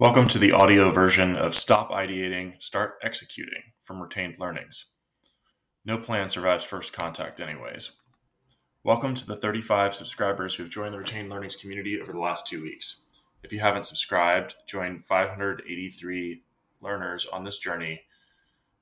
Welcome 0.00 0.26
to 0.30 0.40
the 0.40 0.50
audio 0.50 0.90
version 0.90 1.36
of 1.36 1.54
Stop 1.54 1.88
Ideating, 1.92 2.60
Start 2.60 2.94
Executing 3.00 3.62
from 3.80 4.02
Retained 4.02 4.40
Learnings. 4.40 4.86
No 5.84 5.98
plan 5.98 6.28
survives 6.28 6.64
first 6.64 6.92
contact, 6.92 7.40
anyways. 7.40 7.92
Welcome 8.82 9.14
to 9.14 9.24
the 9.24 9.36
35 9.36 9.94
subscribers 9.94 10.56
who 10.56 10.64
have 10.64 10.72
joined 10.72 10.94
the 10.94 10.98
Retained 10.98 11.30
Learnings 11.30 11.54
community 11.54 12.00
over 12.00 12.12
the 12.12 12.18
last 12.18 12.48
two 12.48 12.60
weeks. 12.60 13.06
If 13.44 13.52
you 13.52 13.60
haven't 13.60 13.86
subscribed, 13.86 14.56
join 14.66 14.98
583 14.98 16.42
learners 16.80 17.26
on 17.26 17.44
this 17.44 17.58
journey 17.58 18.02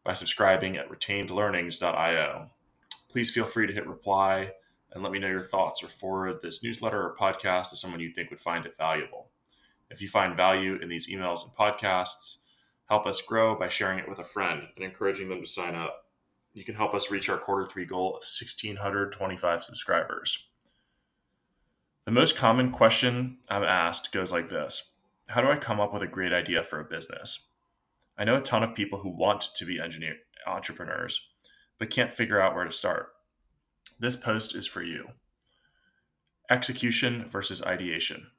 by 0.03 0.15
subscribing 0.15 0.79
at 0.79 0.89
retainedlearnings.io. 0.89 2.51
Please 3.11 3.31
feel 3.31 3.45
free 3.45 3.67
to 3.67 3.75
hit 3.75 3.87
reply 3.87 4.53
and 4.91 5.03
let 5.03 5.13
me 5.13 5.19
know 5.19 5.29
your 5.29 5.43
thoughts 5.43 5.85
or 5.85 5.89
forward 5.89 6.41
this 6.41 6.65
newsletter 6.65 7.03
or 7.03 7.15
podcast 7.15 7.69
to 7.69 7.77
someone 7.77 8.01
you 8.01 8.15
think 8.15 8.31
would 8.31 8.41
find 8.41 8.65
it 8.65 8.79
valuable. 8.79 9.32
If 9.93 10.01
you 10.01 10.09
find 10.09 10.35
value 10.35 10.79
in 10.81 10.89
these 10.89 11.09
emails 11.09 11.45
and 11.45 11.55
podcasts, 11.55 12.39
help 12.89 13.07
us 13.07 13.21
grow 13.21 13.55
by 13.55 13.69
sharing 13.69 13.99
it 13.99 14.09
with 14.09 14.19
a 14.19 14.25
friend 14.25 14.69
and 14.75 14.85
encouraging 14.85 15.29
them 15.29 15.41
to 15.41 15.47
sign 15.47 15.75
up. 15.75 16.07
You 16.55 16.65
can 16.65 16.75
help 16.75 16.95
us 16.95 17.11
reach 17.11 17.29
our 17.29 17.37
quarter 17.37 17.67
three 17.67 17.85
goal 17.85 18.09
of 18.09 18.23
1,625 18.23 19.63
subscribers. 19.63 20.49
The 22.07 22.11
most 22.11 22.37
common 22.37 22.71
question 22.71 23.37
I'm 23.51 23.63
asked 23.63 24.13
goes 24.13 24.33
like 24.33 24.49
this 24.49 24.95
How 25.29 25.43
do 25.43 25.49
I 25.49 25.57
come 25.57 25.79
up 25.79 25.93
with 25.93 26.03
a 26.03 26.09
great 26.09 26.33
idea 26.33 26.65
for 26.65 26.81
a 26.81 26.85
business? 26.85 27.49
I 28.17 28.25
know 28.25 28.37
a 28.37 28.41
ton 28.41 28.63
of 28.63 28.75
people 28.75 29.01
who 29.01 29.11
want 29.11 29.49
to 29.57 29.65
be 29.67 29.79
engineer 29.79 30.17
entrepreneurs, 30.47 31.29
but 31.79 31.91
can't 31.91 32.13
figure 32.13 32.41
out 32.41 32.55
where 32.55 32.65
to 32.65 32.73
start. 32.73 33.13
This 33.99 34.17
post 34.17 34.57
is 34.57 34.67
for 34.67 34.83
you. 34.83 35.11
Execution 36.51 37.27
versus 37.29 37.63
ideation. 37.65 38.31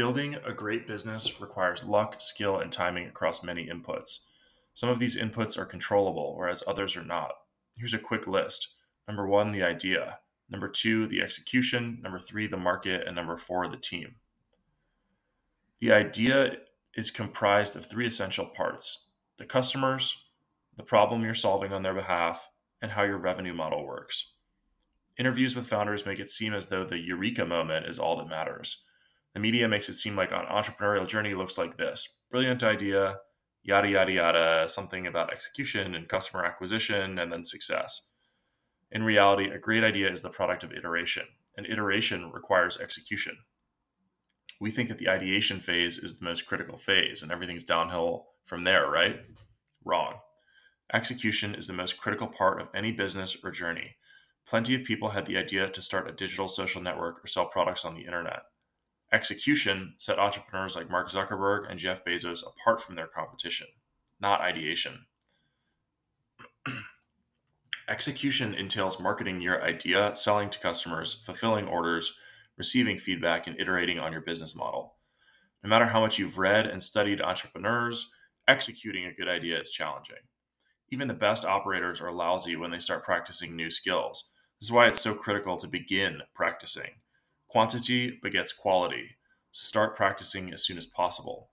Building 0.00 0.38
a 0.46 0.54
great 0.54 0.86
business 0.86 1.42
requires 1.42 1.84
luck, 1.84 2.22
skill, 2.22 2.58
and 2.58 2.72
timing 2.72 3.06
across 3.06 3.44
many 3.44 3.66
inputs. 3.66 4.20
Some 4.72 4.88
of 4.88 4.98
these 4.98 5.18
inputs 5.18 5.58
are 5.58 5.66
controllable, 5.66 6.34
whereas 6.38 6.64
others 6.66 6.96
are 6.96 7.04
not. 7.04 7.32
Here's 7.76 7.92
a 7.92 7.98
quick 7.98 8.26
list. 8.26 8.76
Number 9.06 9.26
one, 9.26 9.52
the 9.52 9.62
idea. 9.62 10.20
Number 10.48 10.70
two, 10.70 11.06
the 11.06 11.20
execution. 11.20 11.98
Number 12.00 12.18
three, 12.18 12.46
the 12.46 12.56
market. 12.56 13.06
And 13.06 13.14
number 13.14 13.36
four, 13.36 13.68
the 13.68 13.76
team. 13.76 14.14
The 15.80 15.92
idea 15.92 16.52
is 16.94 17.10
comprised 17.10 17.76
of 17.76 17.84
three 17.84 18.06
essential 18.06 18.46
parts 18.46 19.10
the 19.36 19.44
customers, 19.44 20.30
the 20.78 20.82
problem 20.82 21.24
you're 21.24 21.34
solving 21.34 21.74
on 21.74 21.82
their 21.82 21.92
behalf, 21.92 22.48
and 22.80 22.92
how 22.92 23.02
your 23.02 23.18
revenue 23.18 23.52
model 23.52 23.84
works. 23.84 24.32
Interviews 25.18 25.54
with 25.54 25.66
founders 25.66 26.06
make 26.06 26.18
it 26.18 26.30
seem 26.30 26.54
as 26.54 26.68
though 26.68 26.84
the 26.84 27.00
eureka 27.00 27.44
moment 27.44 27.84
is 27.84 27.98
all 27.98 28.16
that 28.16 28.30
matters. 28.30 28.82
The 29.34 29.40
media 29.40 29.68
makes 29.68 29.88
it 29.88 29.94
seem 29.94 30.16
like 30.16 30.32
an 30.32 30.46
entrepreneurial 30.50 31.06
journey 31.06 31.34
looks 31.34 31.56
like 31.56 31.76
this 31.76 32.18
brilliant 32.30 32.62
idea, 32.62 33.18
yada, 33.62 33.88
yada, 33.88 34.12
yada, 34.12 34.68
something 34.68 35.06
about 35.06 35.32
execution 35.32 35.94
and 35.94 36.08
customer 36.08 36.44
acquisition, 36.44 37.18
and 37.18 37.32
then 37.32 37.44
success. 37.44 38.08
In 38.90 39.02
reality, 39.04 39.48
a 39.50 39.58
great 39.58 39.84
idea 39.84 40.10
is 40.10 40.22
the 40.22 40.30
product 40.30 40.64
of 40.64 40.72
iteration, 40.72 41.26
and 41.56 41.66
iteration 41.66 42.30
requires 42.32 42.78
execution. 42.78 43.38
We 44.60 44.70
think 44.70 44.88
that 44.88 44.98
the 44.98 45.08
ideation 45.08 45.60
phase 45.60 45.96
is 45.96 46.18
the 46.18 46.24
most 46.24 46.46
critical 46.46 46.76
phase, 46.76 47.22
and 47.22 47.30
everything's 47.30 47.64
downhill 47.64 48.26
from 48.44 48.64
there, 48.64 48.90
right? 48.90 49.20
Wrong. 49.84 50.14
Execution 50.92 51.54
is 51.54 51.66
the 51.66 51.72
most 51.72 51.98
critical 51.98 52.26
part 52.26 52.60
of 52.60 52.68
any 52.74 52.90
business 52.90 53.36
or 53.44 53.52
journey. 53.52 53.96
Plenty 54.46 54.74
of 54.74 54.84
people 54.84 55.10
had 55.10 55.26
the 55.26 55.36
idea 55.36 55.68
to 55.68 55.82
start 55.82 56.08
a 56.08 56.12
digital 56.12 56.48
social 56.48 56.82
network 56.82 57.24
or 57.24 57.28
sell 57.28 57.46
products 57.46 57.84
on 57.84 57.94
the 57.94 58.04
internet. 58.04 58.42
Execution 59.12 59.92
set 59.98 60.18
entrepreneurs 60.18 60.76
like 60.76 60.90
Mark 60.90 61.08
Zuckerberg 61.08 61.68
and 61.68 61.80
Jeff 61.80 62.04
Bezos 62.04 62.44
apart 62.46 62.80
from 62.80 62.94
their 62.94 63.08
competition, 63.08 63.66
not 64.20 64.40
ideation. 64.40 65.06
Execution 67.88 68.54
entails 68.54 69.00
marketing 69.00 69.40
your 69.40 69.62
idea, 69.64 70.14
selling 70.14 70.48
to 70.50 70.60
customers, 70.60 71.14
fulfilling 71.14 71.66
orders, 71.66 72.16
receiving 72.56 72.98
feedback, 72.98 73.48
and 73.48 73.58
iterating 73.58 73.98
on 73.98 74.12
your 74.12 74.20
business 74.20 74.54
model. 74.54 74.94
No 75.64 75.68
matter 75.68 75.86
how 75.86 76.00
much 76.00 76.18
you've 76.18 76.38
read 76.38 76.66
and 76.66 76.82
studied 76.82 77.20
entrepreneurs, 77.20 78.12
executing 78.46 79.06
a 79.06 79.12
good 79.12 79.28
idea 79.28 79.58
is 79.58 79.70
challenging. 79.70 80.16
Even 80.88 81.08
the 81.08 81.14
best 81.14 81.44
operators 81.44 82.00
are 82.00 82.12
lousy 82.12 82.54
when 82.54 82.70
they 82.70 82.78
start 82.78 83.04
practicing 83.04 83.56
new 83.56 83.70
skills. 83.70 84.30
This 84.60 84.68
is 84.68 84.72
why 84.72 84.86
it's 84.86 85.00
so 85.00 85.14
critical 85.14 85.56
to 85.56 85.66
begin 85.66 86.22
practicing. 86.34 87.00
Quantity 87.50 88.16
begets 88.22 88.52
quality, 88.52 89.16
so 89.50 89.64
start 89.64 89.96
practicing 89.96 90.52
as 90.52 90.64
soon 90.64 90.78
as 90.78 90.86
possible. 90.86 91.50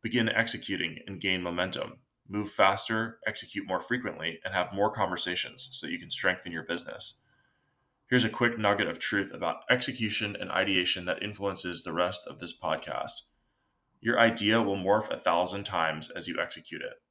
Begin 0.00 0.28
executing 0.28 1.00
and 1.08 1.20
gain 1.20 1.42
momentum. 1.42 1.94
Move 2.28 2.52
faster, 2.52 3.18
execute 3.26 3.66
more 3.66 3.80
frequently, 3.80 4.38
and 4.44 4.54
have 4.54 4.72
more 4.72 4.92
conversations 4.92 5.68
so 5.72 5.86
that 5.86 5.92
you 5.92 5.98
can 5.98 6.08
strengthen 6.08 6.52
your 6.52 6.62
business. 6.62 7.20
Here's 8.08 8.24
a 8.24 8.28
quick 8.28 8.60
nugget 8.60 8.86
of 8.86 9.00
truth 9.00 9.34
about 9.34 9.64
execution 9.68 10.36
and 10.38 10.52
ideation 10.52 11.04
that 11.06 11.20
influences 11.20 11.82
the 11.82 11.92
rest 11.92 12.28
of 12.28 12.38
this 12.38 12.56
podcast. 12.56 13.22
Your 14.00 14.20
idea 14.20 14.62
will 14.62 14.76
morph 14.76 15.10
a 15.10 15.18
thousand 15.18 15.64
times 15.64 16.10
as 16.10 16.28
you 16.28 16.38
execute 16.40 16.80
it. 16.80 17.02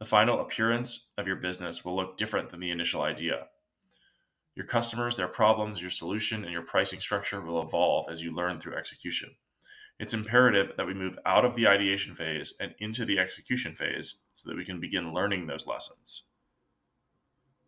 The 0.00 0.04
final 0.04 0.40
appearance 0.40 1.12
of 1.16 1.28
your 1.28 1.36
business 1.36 1.84
will 1.84 1.94
look 1.94 2.16
different 2.16 2.48
than 2.48 2.58
the 2.58 2.72
initial 2.72 3.02
idea. 3.02 3.46
Your 4.54 4.66
customers, 4.66 5.16
their 5.16 5.28
problems, 5.28 5.80
your 5.80 5.90
solution, 5.90 6.44
and 6.44 6.52
your 6.52 6.62
pricing 6.62 7.00
structure 7.00 7.40
will 7.40 7.62
evolve 7.62 8.10
as 8.10 8.22
you 8.22 8.34
learn 8.34 8.60
through 8.60 8.76
execution. 8.76 9.30
It's 9.98 10.12
imperative 10.12 10.72
that 10.76 10.86
we 10.86 10.94
move 10.94 11.18
out 11.24 11.44
of 11.44 11.54
the 11.54 11.66
ideation 11.66 12.14
phase 12.14 12.54
and 12.60 12.74
into 12.78 13.04
the 13.04 13.18
execution 13.18 13.74
phase 13.74 14.16
so 14.34 14.48
that 14.48 14.56
we 14.56 14.64
can 14.64 14.80
begin 14.80 15.14
learning 15.14 15.46
those 15.46 15.66
lessons. 15.66 16.24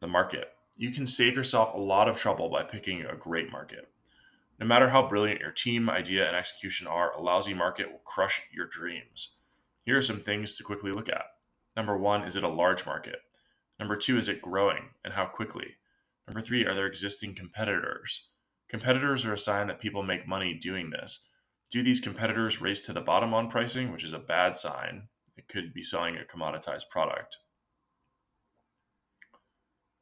The 0.01 0.09
market. 0.09 0.49
You 0.77 0.91
can 0.91 1.07
save 1.07 1.37
yourself 1.37 1.73
a 1.73 1.79
lot 1.79 2.09
of 2.09 2.19
trouble 2.19 2.51
by 2.51 2.65
picking 2.65 3.03
a 3.03 3.17
great 3.17 3.51
market. 3.51 3.89
No 4.59 4.67
matter 4.67 4.91
how 4.91 5.07
brilliant 5.07 5.41
your 5.41 5.53
team, 5.53 5.89
idea, 5.89 6.27
and 6.27 6.37
execution 6.37 6.87
are, 6.87 7.13
a 7.13 7.21
lousy 7.21 7.55
market 7.55 7.91
will 7.91 8.03
crush 8.05 8.43
your 8.53 8.67
dreams. 8.67 9.37
Here 9.85 9.97
are 9.97 10.03
some 10.03 10.21
things 10.21 10.57
to 10.57 10.65
quickly 10.65 10.93
look 10.93 11.09
at. 11.09 11.25
Number 11.77 11.97
one, 11.97 12.25
is 12.25 12.37
it 12.37 12.45
a 12.45 12.49
large 12.49 12.87
market? 12.87 13.21
Number 13.79 13.97
two, 13.97 14.19
is 14.19 14.29
it 14.29 14.43
growing 14.43 14.91
and 15.05 15.15
how 15.15 15.27
quickly? 15.27 15.77
Number 16.27 16.41
three, 16.41 16.65
are 16.65 16.75
there 16.75 16.87
existing 16.87 17.35
competitors? 17.35 18.31
Competitors 18.69 19.27
are 19.27 19.35
a 19.35 19.39
sign 19.39 19.67
that 19.67 19.79
people 19.79 20.03
make 20.03 20.27
money 20.27 20.55
doing 20.55 20.91
this. 20.91 21.29
Do 21.71 21.83
these 21.83 22.01
competitors 22.01 22.61
race 22.61 22.87
to 22.87 22.93
the 22.93 23.01
bottom 23.01 23.35
on 23.35 23.51
pricing, 23.51 23.93
which 23.93 24.05
is 24.05 24.13
a 24.13 24.19
bad 24.19 24.57
sign? 24.57 25.09
It 25.37 25.49
could 25.49 25.75
be 25.75 25.83
selling 25.83 26.17
a 26.17 26.25
commoditized 26.25 26.89
product. 26.91 27.37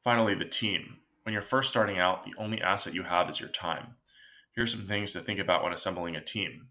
Finally, 0.03 0.35
the 0.35 0.45
team. 0.45 0.97
When 1.23 1.33
you're 1.33 1.41
first 1.41 1.69
starting 1.69 1.97
out, 1.97 2.23
the 2.23 2.33
only 2.37 2.61
asset 2.61 2.93
you 2.93 3.03
have 3.03 3.29
is 3.29 3.39
your 3.39 3.49
time. 3.49 3.95
Here's 4.55 4.71
some 4.71 4.85
things 4.85 5.13
to 5.13 5.19
think 5.19 5.39
about 5.39 5.63
when 5.63 5.73
assembling 5.73 6.15
a 6.15 6.23
team. 6.23 6.67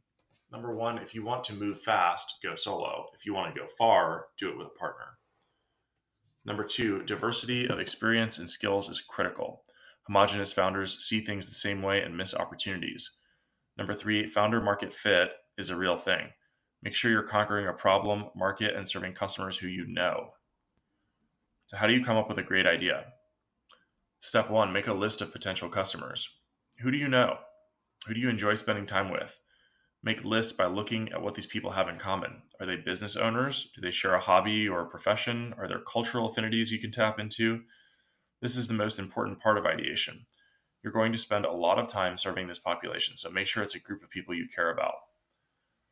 Number 0.50 0.74
one, 0.74 0.98
if 0.98 1.14
you 1.14 1.24
want 1.24 1.44
to 1.44 1.54
move 1.54 1.80
fast, 1.80 2.38
go 2.42 2.54
solo. 2.54 3.06
If 3.14 3.24
you 3.24 3.34
want 3.34 3.54
to 3.54 3.60
go 3.60 3.66
far, 3.66 4.26
do 4.38 4.50
it 4.50 4.58
with 4.58 4.66
a 4.66 4.78
partner. 4.78 5.18
Number 6.44 6.64
two, 6.64 7.02
diversity 7.04 7.66
of 7.66 7.78
experience 7.78 8.38
and 8.38 8.50
skills 8.50 8.88
is 8.88 9.00
critical. 9.00 9.62
Homogenous 10.06 10.52
founders 10.52 10.98
see 11.04 11.20
things 11.20 11.46
the 11.46 11.54
same 11.54 11.82
way 11.82 12.02
and 12.02 12.16
miss 12.16 12.34
opportunities. 12.34 13.16
Number 13.78 13.94
three, 13.94 14.26
founder 14.26 14.60
market 14.60 14.92
fit 14.92 15.30
is 15.56 15.70
a 15.70 15.76
real 15.76 15.96
thing. 15.96 16.30
Make 16.82 16.94
sure 16.94 17.10
you're 17.10 17.22
conquering 17.22 17.68
a 17.68 17.72
problem, 17.72 18.26
market, 18.34 18.74
and 18.74 18.88
serving 18.88 19.12
customers 19.12 19.58
who 19.58 19.68
you 19.68 19.86
know. 19.86 20.30
So, 21.66 21.76
how 21.76 21.86
do 21.86 21.92
you 21.92 22.04
come 22.04 22.16
up 22.16 22.28
with 22.28 22.38
a 22.38 22.42
great 22.42 22.66
idea? 22.66 23.12
Step 24.18 24.50
one, 24.50 24.72
make 24.72 24.88
a 24.88 24.92
list 24.92 25.22
of 25.22 25.32
potential 25.32 25.68
customers. 25.68 26.28
Who 26.80 26.90
do 26.90 26.98
you 26.98 27.08
know? 27.08 27.38
Who 28.06 28.14
do 28.14 28.20
you 28.20 28.28
enjoy 28.28 28.56
spending 28.56 28.86
time 28.86 29.10
with? 29.10 29.38
Make 30.04 30.24
lists 30.24 30.52
by 30.52 30.66
looking 30.66 31.12
at 31.12 31.22
what 31.22 31.34
these 31.34 31.46
people 31.46 31.72
have 31.72 31.88
in 31.88 31.96
common. 31.96 32.42
Are 32.58 32.66
they 32.66 32.76
business 32.76 33.16
owners? 33.16 33.70
Do 33.74 33.80
they 33.80 33.92
share 33.92 34.14
a 34.14 34.20
hobby 34.20 34.68
or 34.68 34.80
a 34.80 34.88
profession? 34.88 35.54
Are 35.56 35.68
there 35.68 35.78
cultural 35.78 36.26
affinities 36.26 36.72
you 36.72 36.80
can 36.80 36.90
tap 36.90 37.20
into? 37.20 37.62
This 38.40 38.56
is 38.56 38.66
the 38.66 38.74
most 38.74 38.98
important 38.98 39.38
part 39.38 39.58
of 39.58 39.64
ideation. 39.64 40.26
You're 40.82 40.92
going 40.92 41.12
to 41.12 41.18
spend 41.18 41.44
a 41.44 41.52
lot 41.52 41.78
of 41.78 41.86
time 41.86 42.18
serving 42.18 42.48
this 42.48 42.58
population, 42.58 43.16
so 43.16 43.30
make 43.30 43.46
sure 43.46 43.62
it's 43.62 43.76
a 43.76 43.78
group 43.78 44.02
of 44.02 44.10
people 44.10 44.34
you 44.34 44.48
care 44.52 44.70
about. 44.70 44.94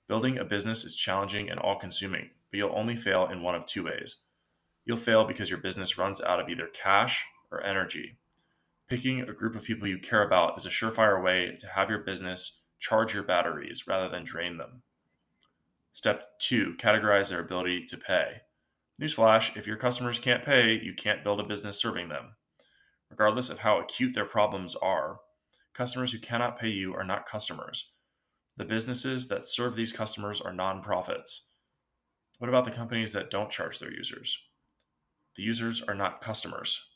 Building 0.08 0.36
a 0.36 0.44
business 0.44 0.84
is 0.84 0.96
challenging 0.96 1.48
and 1.48 1.60
all 1.60 1.78
consuming, 1.78 2.30
but 2.50 2.58
you'll 2.58 2.74
only 2.74 2.96
fail 2.96 3.26
in 3.26 3.44
one 3.44 3.54
of 3.54 3.64
two 3.64 3.84
ways. 3.84 4.24
You'll 4.84 4.96
fail 4.96 5.24
because 5.24 5.50
your 5.50 5.60
business 5.60 5.96
runs 5.96 6.20
out 6.20 6.40
of 6.40 6.48
either 6.48 6.66
cash 6.66 7.24
or 7.52 7.62
energy. 7.62 8.16
Picking 8.88 9.20
a 9.20 9.32
group 9.32 9.54
of 9.54 9.62
people 9.62 9.86
you 9.86 9.98
care 9.98 10.24
about 10.24 10.58
is 10.58 10.66
a 10.66 10.70
surefire 10.70 11.22
way 11.22 11.54
to 11.60 11.68
have 11.68 11.88
your 11.88 12.00
business 12.00 12.59
charge 12.80 13.14
your 13.14 13.22
batteries 13.22 13.86
rather 13.86 14.08
than 14.08 14.24
drain 14.24 14.56
them. 14.56 14.82
Step 15.92 16.38
two, 16.40 16.74
categorize 16.78 17.28
their 17.28 17.40
ability 17.40 17.84
to 17.84 17.96
pay. 17.96 18.40
Newsflash 19.00 19.56
if 19.56 19.66
your 19.66 19.76
customers 19.76 20.18
can't 20.18 20.44
pay, 20.44 20.72
you 20.72 20.94
can't 20.94 21.22
build 21.22 21.38
a 21.38 21.44
business 21.44 21.80
serving 21.80 22.08
them. 22.08 22.36
Regardless 23.10 23.50
of 23.50 23.60
how 23.60 23.78
acute 23.78 24.14
their 24.14 24.24
problems 24.24 24.74
are, 24.76 25.20
customers 25.74 26.12
who 26.12 26.18
cannot 26.18 26.58
pay 26.58 26.68
you 26.68 26.94
are 26.94 27.04
not 27.04 27.26
customers. 27.26 27.92
The 28.56 28.64
businesses 28.64 29.28
that 29.28 29.44
serve 29.44 29.74
these 29.74 29.92
customers 29.92 30.40
are 30.40 30.52
nonprofits. 30.52 31.46
What 32.38 32.48
about 32.48 32.64
the 32.64 32.70
companies 32.70 33.12
that 33.12 33.30
don't 33.30 33.50
charge 33.50 33.78
their 33.78 33.92
users? 33.92 34.48
The 35.36 35.42
users 35.42 35.82
are 35.82 35.94
not 35.94 36.20
customers. 36.20 36.88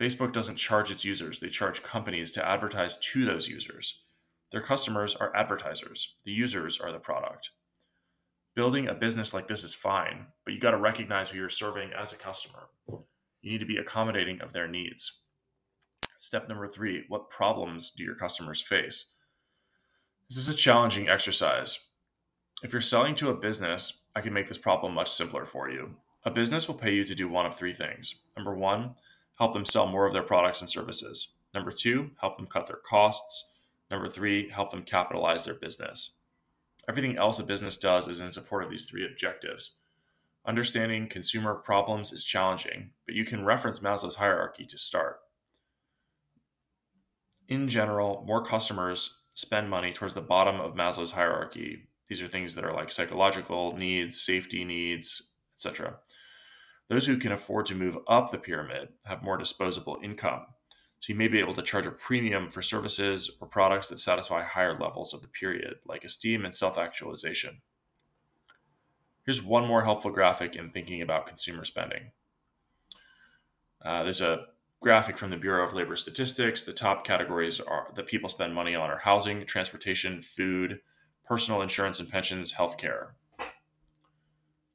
Facebook 0.00 0.32
doesn't 0.32 0.56
charge 0.56 0.90
its 0.90 1.04
users, 1.04 1.40
they 1.40 1.48
charge 1.48 1.82
companies 1.82 2.30
to 2.32 2.46
advertise 2.46 2.96
to 2.98 3.24
those 3.24 3.48
users. 3.48 4.02
Their 4.56 4.62
customers 4.62 5.14
are 5.14 5.36
advertisers, 5.36 6.14
the 6.24 6.32
users 6.32 6.80
are 6.80 6.90
the 6.90 6.98
product. 6.98 7.50
Building 8.54 8.88
a 8.88 8.94
business 8.94 9.34
like 9.34 9.48
this 9.48 9.62
is 9.62 9.74
fine, 9.74 10.28
but 10.46 10.54
you 10.54 10.60
got 10.60 10.70
to 10.70 10.78
recognize 10.78 11.28
who 11.28 11.36
you're 11.36 11.50
serving 11.50 11.90
as 11.92 12.10
a 12.10 12.16
customer. 12.16 12.70
You 12.88 13.52
need 13.52 13.58
to 13.58 13.66
be 13.66 13.76
accommodating 13.76 14.40
of 14.40 14.54
their 14.54 14.66
needs. 14.66 15.20
Step 16.16 16.48
number 16.48 16.66
three 16.66 17.04
what 17.08 17.28
problems 17.28 17.90
do 17.90 18.02
your 18.02 18.14
customers 18.14 18.62
face? 18.62 19.12
This 20.30 20.38
is 20.38 20.48
a 20.48 20.54
challenging 20.54 21.06
exercise. 21.06 21.90
If 22.62 22.72
you're 22.72 22.80
selling 22.80 23.14
to 23.16 23.28
a 23.28 23.36
business, 23.36 24.04
I 24.14 24.22
can 24.22 24.32
make 24.32 24.48
this 24.48 24.56
problem 24.56 24.94
much 24.94 25.10
simpler 25.10 25.44
for 25.44 25.68
you. 25.68 25.96
A 26.24 26.30
business 26.30 26.66
will 26.66 26.76
pay 26.76 26.94
you 26.94 27.04
to 27.04 27.14
do 27.14 27.28
one 27.28 27.44
of 27.44 27.54
three 27.54 27.74
things. 27.74 28.22
Number 28.38 28.54
one, 28.54 28.94
help 29.38 29.52
them 29.52 29.66
sell 29.66 29.86
more 29.86 30.06
of 30.06 30.14
their 30.14 30.22
products 30.22 30.62
and 30.62 30.70
services. 30.70 31.34
Number 31.52 31.72
two, 31.72 32.12
help 32.22 32.38
them 32.38 32.46
cut 32.46 32.68
their 32.68 32.80
costs. 32.82 33.52
Number 33.90 34.08
three, 34.08 34.48
help 34.48 34.70
them 34.70 34.82
capitalize 34.82 35.44
their 35.44 35.54
business. 35.54 36.16
Everything 36.88 37.16
else 37.16 37.38
a 37.38 37.44
business 37.44 37.76
does 37.76 38.08
is 38.08 38.20
in 38.20 38.32
support 38.32 38.62
of 38.62 38.70
these 38.70 38.84
three 38.84 39.04
objectives. 39.04 39.78
Understanding 40.44 41.08
consumer 41.08 41.54
problems 41.54 42.12
is 42.12 42.24
challenging, 42.24 42.90
but 43.04 43.16
you 43.16 43.24
can 43.24 43.44
reference 43.44 43.80
Maslow's 43.80 44.16
hierarchy 44.16 44.64
to 44.66 44.78
start. 44.78 45.18
In 47.48 47.68
general, 47.68 48.24
more 48.26 48.44
customers 48.44 49.22
spend 49.34 49.68
money 49.68 49.92
towards 49.92 50.14
the 50.14 50.20
bottom 50.20 50.60
of 50.60 50.74
Maslow's 50.74 51.12
hierarchy. 51.12 51.88
These 52.08 52.22
are 52.22 52.28
things 52.28 52.54
that 52.54 52.64
are 52.64 52.72
like 52.72 52.92
psychological 52.92 53.76
needs, 53.76 54.20
safety 54.20 54.64
needs, 54.64 55.32
etc. 55.54 55.98
Those 56.88 57.06
who 57.06 57.18
can 57.18 57.32
afford 57.32 57.66
to 57.66 57.74
move 57.74 57.98
up 58.06 58.30
the 58.30 58.38
pyramid 58.38 58.90
have 59.06 59.22
more 59.22 59.36
disposable 59.36 59.98
income. 60.02 60.46
So 61.00 61.12
you 61.12 61.18
may 61.18 61.28
be 61.28 61.38
able 61.38 61.54
to 61.54 61.62
charge 61.62 61.86
a 61.86 61.90
premium 61.90 62.48
for 62.48 62.62
services 62.62 63.36
or 63.40 63.46
products 63.46 63.88
that 63.88 63.98
satisfy 63.98 64.42
higher 64.42 64.78
levels 64.78 65.12
of 65.12 65.22
the 65.22 65.28
period, 65.28 65.76
like 65.86 66.04
esteem 66.04 66.44
and 66.44 66.54
self 66.54 66.78
actualization. 66.78 67.60
Here's 69.24 69.42
one 69.42 69.66
more 69.66 69.84
helpful 69.84 70.10
graphic 70.10 70.56
in 70.56 70.70
thinking 70.70 71.02
about 71.02 71.26
consumer 71.26 71.64
spending. 71.64 72.12
Uh, 73.84 74.04
there's 74.04 74.20
a 74.20 74.46
graphic 74.80 75.18
from 75.18 75.30
the 75.30 75.36
Bureau 75.36 75.64
of 75.64 75.74
Labor 75.74 75.96
Statistics. 75.96 76.62
The 76.62 76.72
top 76.72 77.04
categories 77.04 77.60
are 77.60 77.88
that 77.94 78.06
people 78.06 78.28
spend 78.28 78.54
money 78.54 78.74
on 78.74 78.90
are 78.90 78.98
housing, 78.98 79.44
transportation, 79.44 80.22
food, 80.22 80.80
personal 81.24 81.60
insurance 81.60 82.00
and 82.00 82.08
pensions, 82.08 82.54
healthcare. 82.54 83.10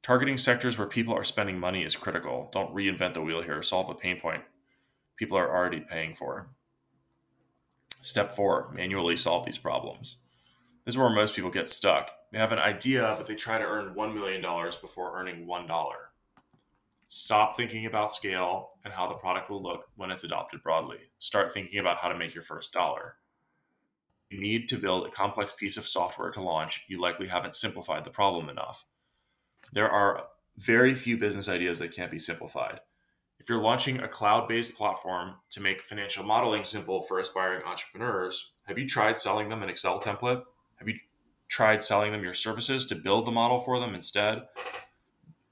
Targeting 0.02 0.36
sectors 0.36 0.78
where 0.78 0.88
people 0.88 1.14
are 1.14 1.24
spending 1.24 1.58
money 1.58 1.82
is 1.82 1.96
critical. 1.96 2.50
Don't 2.52 2.74
reinvent 2.74 3.14
the 3.14 3.22
wheel 3.22 3.42
here, 3.42 3.62
solve 3.62 3.88
a 3.88 3.94
pain 3.94 4.20
point 4.20 4.42
people 5.22 5.38
are 5.38 5.54
already 5.54 5.78
paying 5.78 6.12
for. 6.12 6.48
Step 8.00 8.34
four 8.34 8.72
manually 8.74 9.16
solve 9.16 9.46
these 9.46 9.56
problems. 9.56 10.22
This 10.84 10.96
is 10.96 10.98
where 10.98 11.10
most 11.10 11.36
people 11.36 11.52
get 11.52 11.70
stuck. 11.70 12.10
They 12.32 12.40
have 12.40 12.50
an 12.50 12.58
idea, 12.58 13.14
but 13.16 13.28
they 13.28 13.36
try 13.36 13.56
to 13.56 13.64
earn 13.64 13.94
$1 13.94 14.14
million 14.14 14.42
before 14.80 15.16
earning 15.16 15.46
$1. 15.46 15.92
Stop 17.08 17.56
thinking 17.56 17.86
about 17.86 18.10
scale 18.10 18.70
and 18.84 18.92
how 18.92 19.06
the 19.06 19.14
product 19.14 19.48
will 19.48 19.62
look 19.62 19.90
when 19.94 20.10
it's 20.10 20.24
adopted 20.24 20.60
broadly. 20.60 20.98
Start 21.20 21.54
thinking 21.54 21.78
about 21.78 21.98
how 21.98 22.08
to 22.08 22.18
make 22.18 22.34
your 22.34 22.42
first 22.42 22.72
dollar. 22.72 23.14
You 24.28 24.40
need 24.40 24.68
to 24.70 24.76
build 24.76 25.06
a 25.06 25.10
complex 25.12 25.54
piece 25.54 25.76
of 25.76 25.86
software 25.86 26.32
to 26.32 26.42
launch. 26.42 26.84
You 26.88 27.00
likely 27.00 27.28
haven't 27.28 27.54
simplified 27.54 28.02
the 28.02 28.10
problem 28.10 28.48
enough. 28.48 28.86
There 29.72 29.88
are 29.88 30.24
very 30.56 30.96
few 30.96 31.16
business 31.16 31.48
ideas 31.48 31.78
that 31.78 31.94
can't 31.94 32.10
be 32.10 32.18
simplified. 32.18 32.80
If 33.42 33.48
you're 33.48 33.60
launching 33.60 33.98
a 33.98 34.06
cloud 34.06 34.46
based 34.46 34.76
platform 34.76 35.34
to 35.50 35.60
make 35.60 35.82
financial 35.82 36.22
modeling 36.22 36.62
simple 36.62 37.02
for 37.02 37.18
aspiring 37.18 37.64
entrepreneurs, 37.64 38.52
have 38.68 38.78
you 38.78 38.86
tried 38.86 39.18
selling 39.18 39.48
them 39.48 39.64
an 39.64 39.68
Excel 39.68 39.98
template? 39.98 40.44
Have 40.76 40.86
you 40.86 41.00
tried 41.48 41.82
selling 41.82 42.12
them 42.12 42.22
your 42.22 42.34
services 42.34 42.86
to 42.86 42.94
build 42.94 43.26
the 43.26 43.32
model 43.32 43.58
for 43.58 43.80
them 43.80 43.96
instead? 43.96 44.42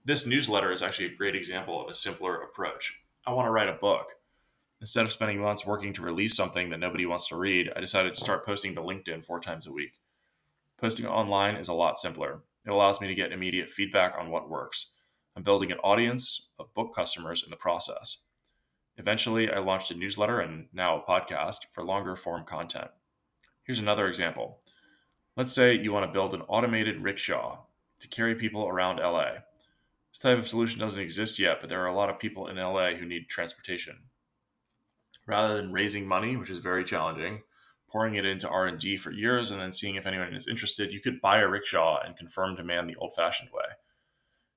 This 0.04 0.24
newsletter 0.24 0.70
is 0.70 0.82
actually 0.82 1.06
a 1.06 1.16
great 1.16 1.34
example 1.34 1.82
of 1.82 1.90
a 1.90 1.94
simpler 1.96 2.40
approach. 2.40 3.02
I 3.26 3.32
want 3.32 3.46
to 3.46 3.50
write 3.50 3.68
a 3.68 3.72
book. 3.72 4.12
Instead 4.80 5.04
of 5.04 5.10
spending 5.10 5.40
months 5.40 5.66
working 5.66 5.92
to 5.94 6.02
release 6.02 6.36
something 6.36 6.70
that 6.70 6.78
nobody 6.78 7.06
wants 7.06 7.26
to 7.30 7.36
read, 7.36 7.72
I 7.74 7.80
decided 7.80 8.14
to 8.14 8.20
start 8.20 8.46
posting 8.46 8.76
to 8.76 8.82
LinkedIn 8.82 9.24
four 9.24 9.40
times 9.40 9.66
a 9.66 9.72
week. 9.72 9.94
Posting 10.78 11.06
online 11.06 11.56
is 11.56 11.66
a 11.66 11.74
lot 11.74 11.98
simpler. 11.98 12.42
It 12.64 12.70
allows 12.70 13.00
me 13.00 13.08
to 13.08 13.16
get 13.16 13.32
immediate 13.32 13.68
feedback 13.68 14.14
on 14.16 14.30
what 14.30 14.48
works. 14.48 14.92
I'm 15.36 15.42
building 15.42 15.70
an 15.70 15.78
audience 15.78 16.50
of 16.58 16.74
book 16.74 16.94
customers 16.94 17.42
in 17.42 17.50
the 17.50 17.56
process. 17.56 18.24
Eventually, 18.96 19.50
I 19.50 19.58
launched 19.58 19.90
a 19.90 19.96
newsletter 19.96 20.40
and 20.40 20.66
now 20.72 20.96
a 20.96 21.02
podcast 21.02 21.66
for 21.70 21.82
longer 21.82 22.16
form 22.16 22.44
content. 22.44 22.90
Here's 23.62 23.78
another 23.78 24.06
example. 24.06 24.60
Let's 25.36 25.52
say 25.52 25.74
you 25.74 25.92
want 25.92 26.06
to 26.06 26.12
build 26.12 26.34
an 26.34 26.42
automated 26.42 27.00
rickshaw 27.00 27.60
to 28.00 28.08
carry 28.08 28.34
people 28.34 28.66
around 28.66 28.98
LA. 28.98 29.30
This 30.12 30.18
type 30.20 30.38
of 30.38 30.48
solution 30.48 30.80
doesn't 30.80 31.00
exist 31.00 31.38
yet, 31.38 31.60
but 31.60 31.68
there 31.68 31.80
are 31.80 31.86
a 31.86 31.94
lot 31.94 32.10
of 32.10 32.18
people 32.18 32.46
in 32.48 32.56
LA 32.56 32.90
who 32.90 33.06
need 33.06 33.28
transportation. 33.28 33.98
Rather 35.26 35.56
than 35.56 35.72
raising 35.72 36.06
money, 36.06 36.36
which 36.36 36.50
is 36.50 36.58
very 36.58 36.84
challenging, 36.84 37.42
pouring 37.88 38.16
it 38.16 38.26
into 38.26 38.48
R&D 38.48 38.96
for 38.96 39.12
years 39.12 39.50
and 39.50 39.60
then 39.60 39.72
seeing 39.72 39.94
if 39.94 40.06
anyone 40.06 40.34
is 40.34 40.48
interested, 40.48 40.92
you 40.92 41.00
could 41.00 41.20
buy 41.20 41.38
a 41.38 41.48
rickshaw 41.48 42.00
and 42.04 42.16
confirm 42.16 42.56
demand 42.56 42.90
the 42.90 42.96
old-fashioned 42.96 43.50
way. 43.52 43.64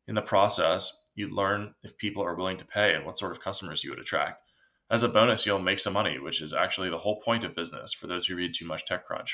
In 0.08 0.16
the 0.16 0.22
process, 0.22 1.06
you'd 1.16 1.32
learn 1.32 1.76
if 1.84 1.98
people 1.98 2.24
are 2.24 2.36
willing 2.36 2.58
to 2.58 2.66
pay 2.66 2.94
and 2.94 3.06
what 3.06 3.18
sort 3.18 3.32
of 3.32 3.42
customers 3.42 3.84
you 3.84 3.90
would 3.90 4.00
attract. 4.00 4.44
As 4.90 5.04
a 5.04 5.08
bonus, 5.08 5.46
you'll 5.46 5.60
make 5.60 5.80
some 5.80 5.94
money, 5.94 6.20
which 6.20 6.42
is 6.42 6.54
actually 6.54 6.90
the 6.90 7.00
whole 7.00 7.22
point 7.22 7.44
of 7.44 7.56
business 7.56 7.94
for 7.94 8.08
those 8.08 8.26
who 8.26 8.36
read 8.36 8.54
too 8.54 8.66
much 8.66 8.86
TechCrunch. 8.86 9.32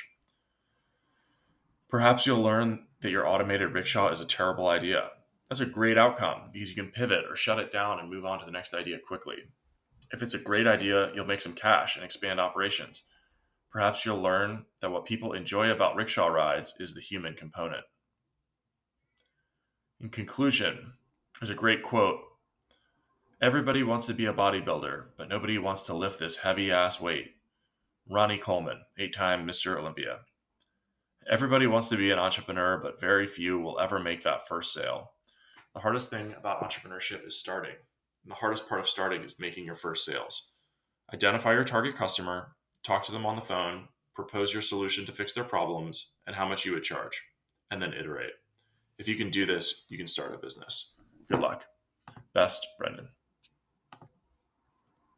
Perhaps 1.90 2.28
you'll 2.28 2.42
learn 2.42 2.86
that 3.02 3.10
your 3.10 3.28
automated 3.28 3.74
rickshaw 3.74 4.10
is 4.10 4.22
a 4.22 4.26
terrible 4.26 4.68
idea. 4.68 5.10
That's 5.50 5.60
a 5.60 5.66
great 5.66 5.98
outcome 5.98 6.52
because 6.54 6.70
you 6.70 6.76
can 6.76 6.92
pivot 6.92 7.26
or 7.28 7.36
shut 7.36 7.60
it 7.60 7.72
down 7.72 8.00
and 8.00 8.10
move 8.10 8.26
on 8.26 8.40
to 8.40 8.46
the 8.46 8.52
next 8.52 8.76
idea 8.76 9.00
quickly. 9.00 9.38
If 10.12 10.22
it's 10.22 10.36
a 10.36 10.40
great 10.40 10.68
idea, 10.68 11.12
you'll 11.14 11.26
make 11.26 11.42
some 11.42 11.54
cash 11.54 11.96
and 11.96 12.06
expand 12.06 12.40
operations. 12.40 13.04
Perhaps 13.72 14.06
you'll 14.06 14.22
learn 14.22 14.66
that 14.82 14.92
what 14.92 15.06
people 15.06 15.34
enjoy 15.34 15.72
about 15.72 15.96
rickshaw 15.96 16.28
rides 16.28 16.76
is 16.80 16.94
the 16.94 17.02
human 17.02 17.34
component. 17.34 17.86
In 20.02 20.08
conclusion, 20.08 20.94
there's 21.40 21.50
a 21.50 21.56
great 21.56 21.84
quote 21.84 22.22
Everybody 23.42 23.84
wants 23.84 24.06
to 24.06 24.14
be 24.14 24.26
a 24.26 24.34
bodybuilder, 24.34 25.08
but 25.18 25.28
nobody 25.28 25.58
wants 25.58 25.82
to 25.84 25.94
lift 25.94 26.20
this 26.20 26.38
heavy 26.38 26.72
ass 26.72 27.02
weight. 27.02 27.36
Ronnie 28.10 28.38
Coleman, 28.38 28.82
eight 28.98 29.14
time 29.14 29.46
Mr. 29.46 29.78
Olympia. 29.78 30.22
Everybody 31.30 31.68
wants 31.68 31.90
to 31.90 31.98
be 31.98 32.12
an 32.12 32.20
entrepreneur, 32.20 32.78
but 32.78 33.02
very 33.02 33.28
few 33.28 33.60
will 33.60 33.78
ever 33.78 34.00
make 34.00 34.24
that 34.24 34.48
first 34.48 34.72
sale. 34.72 35.12
The 35.74 35.82
hardest 35.82 36.10
thing 36.10 36.34
about 36.38 36.64
entrepreneurship 36.64 37.28
is 37.28 37.38
starting. 37.38 37.76
And 38.24 38.32
the 38.32 38.36
hardest 38.36 38.70
part 38.70 38.80
of 38.80 38.88
starting 38.88 39.24
is 39.24 39.38
making 39.38 39.66
your 39.66 39.76
first 39.76 40.06
sales. 40.06 40.54
Identify 41.14 41.54
your 41.54 41.66
target 41.66 41.98
customer, 41.98 42.56
talk 42.84 43.04
to 43.04 43.12
them 43.12 43.26
on 43.26 43.36
the 43.36 43.42
phone, 43.42 43.90
propose 44.16 44.54
your 44.54 44.62
solution 44.62 45.06
to 45.06 45.12
fix 45.12 45.34
their 45.34 45.44
problems, 45.44 46.14
and 46.26 46.38
how 46.38 46.48
much 46.48 46.66
you 46.66 46.72
would 46.74 46.84
charge, 46.84 47.22
and 47.70 47.82
then 47.82 47.94
iterate. 47.94 48.32
If 49.00 49.08
you 49.08 49.16
can 49.16 49.30
do 49.30 49.46
this, 49.46 49.86
you 49.90 49.98
can 49.98 50.08
start 50.08 50.36
a 50.36 50.38
business. 50.38 50.96
Good 51.30 51.40
luck. 51.40 51.66
Best, 52.34 52.68
Brendan. 52.78 53.08